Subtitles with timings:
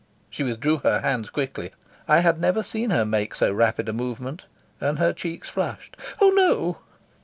[0.31, 1.73] She withdrew her hands quickly,
[2.07, 4.47] I had never seen her make so rapid a movement;
[4.79, 5.95] and her cheeks flushed.
[6.19, 6.79] "Oh no."